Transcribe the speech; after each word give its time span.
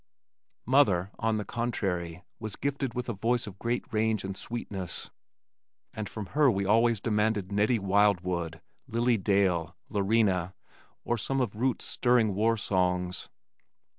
Mother, 0.65 1.11
on 1.19 1.37
the 1.37 1.45
contrary, 1.45 2.23
was 2.39 2.55
gifted 2.55 2.95
with 2.95 3.07
a 3.07 3.13
voice 3.13 3.45
of 3.45 3.59
great 3.59 3.85
range 3.93 4.23
and 4.23 4.35
sweetness, 4.35 5.11
and 5.93 6.09
from 6.09 6.25
her 6.33 6.49
we 6.49 6.65
always 6.65 6.99
demanded 6.99 7.51
Nettie 7.51 7.77
Wildwood, 7.77 8.61
Lily 8.87 9.17
Dale, 9.17 9.75
Lorena 9.89 10.55
or 11.03 11.19
some 11.19 11.39
of 11.39 11.55
Root's 11.55 11.85
stirring 11.85 12.33
war 12.33 12.57
songs. 12.57 13.29